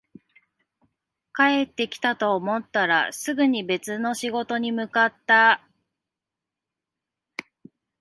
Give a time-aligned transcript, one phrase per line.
[1.35, 5.61] 帰ってきたと思ったら、すぐに別の仕事に向かった